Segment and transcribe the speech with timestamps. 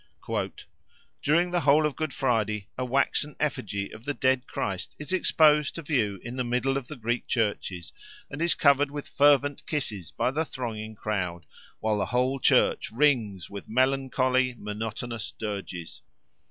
[1.21, 5.75] "During the whole of Good Friday a waxen effigy of the dead Christ is exposed
[5.75, 7.93] to view in the middle of the Greek churches
[8.27, 11.45] and is covered with fervent kisses by the thronging crowd,
[11.81, 16.01] while the whole church rings with melancholy, monotonous dirges.